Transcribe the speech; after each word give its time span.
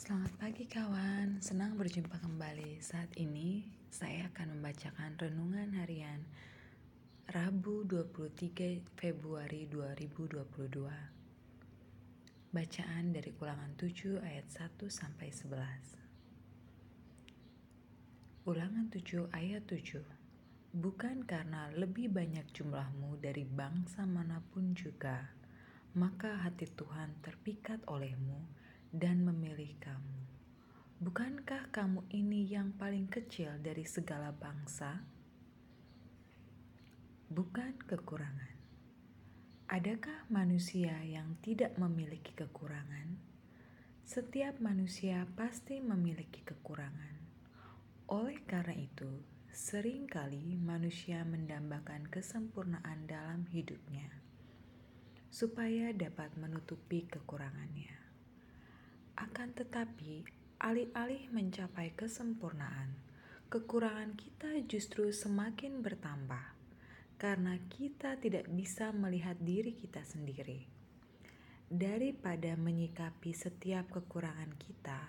Selamat 0.00 0.32
pagi 0.40 0.64
kawan, 0.64 1.44
senang 1.44 1.76
berjumpa 1.76 2.24
kembali. 2.24 2.80
Saat 2.80 3.20
ini 3.20 3.68
saya 3.92 4.32
akan 4.32 4.56
membacakan 4.56 5.12
renungan 5.20 5.76
harian 5.76 6.24
Rabu 7.28 7.84
23 7.84 8.80
Februari 8.96 9.68
2022. 9.68 10.40
Bacaan 12.48 13.04
dari 13.12 13.28
Ulangan 13.44 13.76
7 13.76 14.24
ayat 14.24 14.48
1 14.48 14.88
sampai 14.88 15.28
11. 15.36 15.68
Ulangan 18.48 18.88
7 18.88 19.28
ayat 19.36 19.68
7. 19.68 20.00
Bukan 20.80 21.28
karena 21.28 21.68
lebih 21.76 22.08
banyak 22.08 22.48
jumlahmu 22.56 23.20
dari 23.20 23.44
bangsa 23.44 24.08
mana 24.08 24.40
pun 24.48 24.72
juga, 24.72 25.28
maka 25.92 26.40
hati 26.40 26.64
Tuhan 26.72 27.20
terpikat 27.20 27.84
olehmu 27.84 28.59
dan 28.90 29.22
memilih 29.22 29.70
kamu. 29.78 30.18
Bukankah 31.00 31.72
kamu 31.72 32.04
ini 32.12 32.44
yang 32.44 32.76
paling 32.76 33.08
kecil 33.08 33.56
dari 33.62 33.86
segala 33.86 34.34
bangsa? 34.34 35.00
Bukan 37.30 37.78
kekurangan. 37.86 38.54
Adakah 39.70 40.26
manusia 40.28 40.98
yang 41.06 41.38
tidak 41.40 41.78
memiliki 41.78 42.34
kekurangan? 42.34 43.16
Setiap 44.02 44.58
manusia 44.58 45.24
pasti 45.38 45.78
memiliki 45.78 46.42
kekurangan. 46.42 47.14
Oleh 48.10 48.42
karena 48.42 48.74
itu, 48.74 49.22
sering 49.54 50.10
kali 50.10 50.58
manusia 50.58 51.22
mendambakan 51.22 52.10
kesempurnaan 52.10 53.06
dalam 53.06 53.46
hidupnya 53.54 54.10
supaya 55.30 55.94
dapat 55.94 56.34
menutupi 56.34 57.06
kekurangannya. 57.06 58.09
Akan 59.20 59.52
tetapi, 59.52 60.24
alih-alih 60.64 61.28
mencapai 61.28 61.92
kesempurnaan, 61.92 62.96
kekurangan 63.52 64.16
kita 64.16 64.64
justru 64.64 65.12
semakin 65.12 65.84
bertambah 65.84 66.56
karena 67.20 67.60
kita 67.68 68.16
tidak 68.16 68.48
bisa 68.48 68.96
melihat 68.96 69.36
diri 69.36 69.76
kita 69.76 70.00
sendiri. 70.00 70.64
Daripada 71.68 72.56
menyikapi 72.56 73.36
setiap 73.36 73.92
kekurangan 73.92 74.56
kita, 74.56 75.00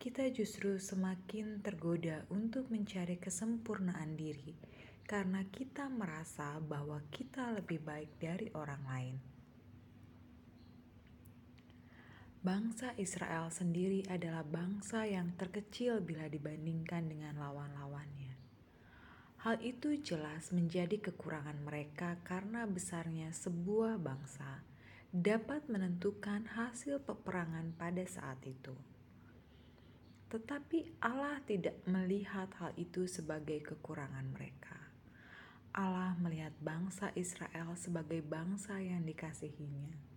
kita 0.00 0.24
justru 0.32 0.80
semakin 0.80 1.60
tergoda 1.60 2.24
untuk 2.32 2.72
mencari 2.72 3.20
kesempurnaan 3.20 4.16
diri 4.16 4.56
karena 5.04 5.44
kita 5.52 5.92
merasa 5.92 6.56
bahwa 6.64 6.96
kita 7.12 7.52
lebih 7.60 7.84
baik 7.84 8.16
dari 8.16 8.48
orang 8.56 8.82
lain. 8.88 9.33
Bangsa 12.44 12.92
Israel 13.00 13.48
sendiri 13.48 14.04
adalah 14.04 14.44
bangsa 14.44 15.08
yang 15.08 15.32
terkecil 15.32 16.04
bila 16.04 16.28
dibandingkan 16.28 17.08
dengan 17.08 17.40
lawan-lawannya. 17.40 18.36
Hal 19.48 19.64
itu 19.64 19.96
jelas 20.04 20.52
menjadi 20.52 21.00
kekurangan 21.00 21.64
mereka 21.64 22.20
karena 22.20 22.68
besarnya 22.68 23.32
sebuah 23.32 23.96
bangsa 23.96 24.60
dapat 25.08 25.64
menentukan 25.72 26.44
hasil 26.52 27.00
peperangan 27.08 27.72
pada 27.80 28.04
saat 28.04 28.44
itu. 28.44 28.76
Tetapi 30.28 31.00
Allah 31.00 31.40
tidak 31.48 31.80
melihat 31.88 32.52
hal 32.60 32.76
itu 32.76 33.08
sebagai 33.08 33.72
kekurangan 33.72 34.28
mereka. 34.36 34.92
Allah 35.72 36.12
melihat 36.20 36.52
bangsa 36.60 37.08
Israel 37.16 37.72
sebagai 37.80 38.20
bangsa 38.20 38.84
yang 38.84 39.00
dikasihinya 39.08 40.13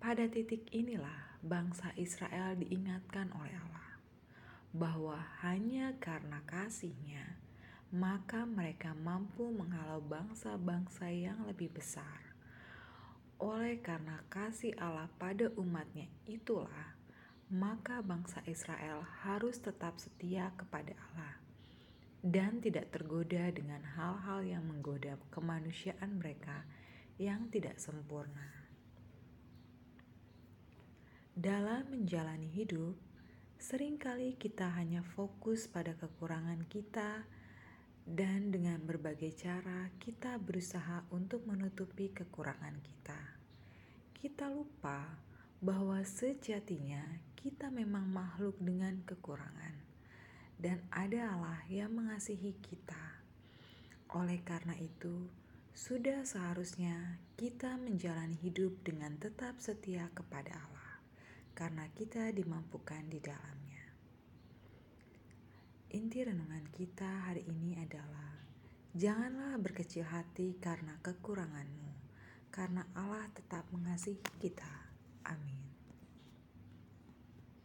pada 0.00 0.24
titik 0.32 0.64
inilah 0.72 1.36
bangsa 1.44 1.92
Israel 2.00 2.56
diingatkan 2.56 3.28
oleh 3.36 3.52
Allah 3.52 3.90
bahwa 4.72 5.20
hanya 5.44 5.92
karena 6.00 6.40
kasihnya 6.48 7.36
maka 7.90 8.46
mereka 8.46 8.94
mampu 8.94 9.50
menghalau 9.50 9.98
bangsa-bangsa 9.98 11.10
yang 11.10 11.42
lebih 11.42 11.74
besar. 11.74 12.22
Oleh 13.42 13.82
karena 13.82 14.22
kasih 14.30 14.78
Allah 14.78 15.10
pada 15.18 15.50
umatnya 15.58 16.06
itulah, 16.22 16.94
maka 17.50 17.98
bangsa 17.98 18.46
Israel 18.46 19.02
harus 19.26 19.58
tetap 19.58 19.98
setia 19.98 20.54
kepada 20.54 20.94
Allah 21.10 21.34
dan 22.22 22.62
tidak 22.62 22.94
tergoda 22.94 23.50
dengan 23.50 23.82
hal-hal 23.98 24.46
yang 24.46 24.62
menggoda 24.70 25.18
kemanusiaan 25.34 26.22
mereka 26.22 26.62
yang 27.18 27.50
tidak 27.50 27.82
sempurna. 27.82 28.59
Dalam 31.40 31.88
menjalani 31.88 32.52
hidup, 32.52 33.00
sering 33.56 33.96
kali 33.96 34.36
kita 34.36 34.76
hanya 34.76 35.00
fokus 35.00 35.64
pada 35.72 35.96
kekurangan 35.96 36.68
kita, 36.68 37.24
dan 38.04 38.52
dengan 38.52 38.76
berbagai 38.84 39.32
cara 39.40 39.88
kita 40.04 40.36
berusaha 40.36 41.00
untuk 41.08 41.48
menutupi 41.48 42.12
kekurangan 42.12 42.76
kita. 42.84 43.16
Kita 44.20 44.52
lupa 44.52 45.16
bahwa 45.64 46.04
sejatinya 46.04 47.00
kita 47.40 47.72
memang 47.72 48.04
makhluk 48.04 48.60
dengan 48.60 49.00
kekurangan, 49.08 49.80
dan 50.60 50.84
ada 50.92 51.40
Allah 51.40 51.64
yang 51.72 51.96
mengasihi 51.96 52.52
kita. 52.60 53.16
Oleh 54.12 54.44
karena 54.44 54.76
itu, 54.76 55.24
sudah 55.72 56.20
seharusnya 56.20 57.16
kita 57.40 57.80
menjalani 57.80 58.36
hidup 58.36 58.84
dengan 58.84 59.16
tetap 59.16 59.56
setia 59.56 60.12
kepada 60.12 60.52
Allah 60.52 60.89
karena 61.54 61.86
kita 61.94 62.34
dimampukan 62.34 63.06
di 63.06 63.22
dalamnya. 63.22 63.86
Inti 65.94 66.22
renungan 66.22 66.66
kita 66.74 67.30
hari 67.30 67.46
ini 67.46 67.78
adalah 67.78 68.42
janganlah 68.94 69.58
berkecil 69.62 70.06
hati 70.06 70.58
karena 70.58 70.98
kekuranganmu, 71.02 71.90
karena 72.50 72.86
Allah 72.98 73.26
tetap 73.34 73.66
mengasihi 73.70 74.22
kita. 74.38 74.70
Amin. 75.26 75.69